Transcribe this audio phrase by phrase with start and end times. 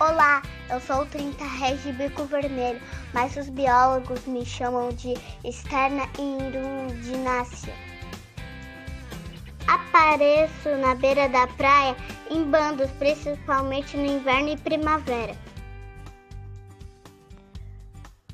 [0.00, 2.80] Olá, eu sou o 30 Reis de Bico Vermelho,
[3.12, 7.74] mas os biólogos me chamam de externa irudinácea.
[9.66, 11.96] Apareço na beira da praia
[12.30, 15.34] em bandos, principalmente no inverno e primavera.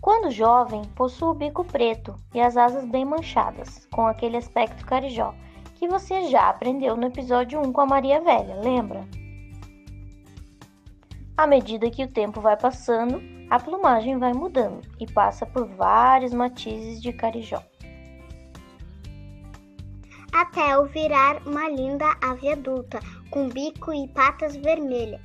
[0.03, 5.33] Quando jovem, possuo o bico preto e as asas bem manchadas, com aquele aspecto carijó,
[5.77, 9.24] que você já aprendeu no episódio 1 com a Maria Velha, lembra?
[11.37, 13.21] À medida que o tempo vai passando,
[13.51, 17.61] a plumagem vai mudando e passa por vários matizes de carijó.
[20.33, 25.23] Até eu virar uma linda ave adulta, com bico e patas vermelhas.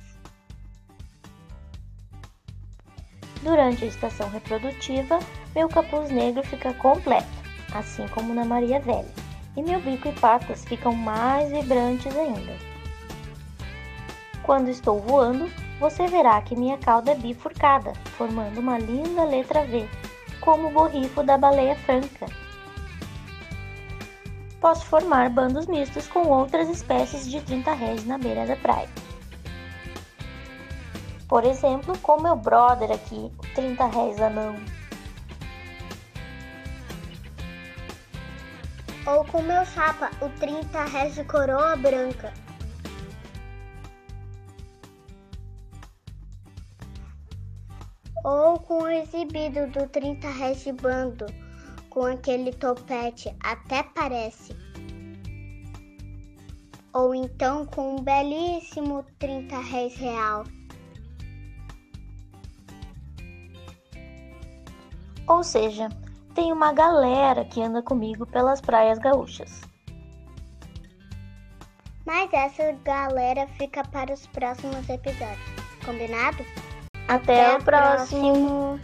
[3.42, 5.20] Durante a estação reprodutiva,
[5.54, 7.26] meu capuz negro fica completo,
[7.72, 9.08] assim como na Maria Velha,
[9.56, 12.56] e meu bico e patas ficam mais vibrantes ainda.
[14.42, 19.88] Quando estou voando, você verá que minha cauda é bifurcada, formando uma linda letra V,
[20.38, 22.26] como o borrifo da baleia franca.
[24.60, 28.90] Posso formar bandos mistos com outras espécies de 30 réis na beira da praia.
[31.26, 34.56] Por exemplo, com meu brother aqui, o 30 réis anão.
[39.06, 42.34] Ou com meu chapa, o 30 réis de coroa branca.
[48.24, 51.26] Ou com o exibido do 30 réis de bando,
[51.88, 54.54] com aquele topete, até parece.
[56.92, 60.44] Ou então com um belíssimo 30 réis real.
[65.26, 65.88] Ou seja,
[66.34, 69.60] tem uma galera que anda comigo pelas praias gaúchas.
[72.04, 75.38] Mas essa galera fica para os próximos episódios.
[75.84, 76.44] Combinado?
[77.10, 78.40] Até, Até o próximo.
[78.40, 78.80] próximo.